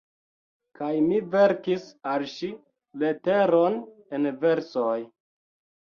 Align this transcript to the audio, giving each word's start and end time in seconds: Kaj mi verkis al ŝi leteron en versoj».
Kaj 0.79 0.89
mi 1.09 1.19
verkis 1.35 1.85
al 2.15 2.27
ŝi 2.33 2.51
leteron 3.05 3.81
en 4.21 4.31
versoj». 4.45 5.01